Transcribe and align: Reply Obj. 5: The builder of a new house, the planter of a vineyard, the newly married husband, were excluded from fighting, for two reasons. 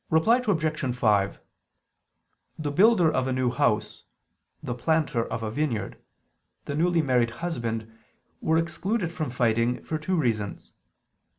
Reply 0.09 0.37
Obj. 0.47 0.95
5: 0.95 1.39
The 2.57 2.71
builder 2.71 3.11
of 3.11 3.27
a 3.27 3.31
new 3.31 3.51
house, 3.51 4.03
the 4.63 4.73
planter 4.73 5.23
of 5.23 5.43
a 5.43 5.51
vineyard, 5.51 5.99
the 6.65 6.73
newly 6.73 7.03
married 7.03 7.29
husband, 7.45 7.87
were 8.41 8.57
excluded 8.57 9.13
from 9.13 9.29
fighting, 9.29 9.83
for 9.83 9.99
two 9.99 10.15
reasons. 10.15 10.71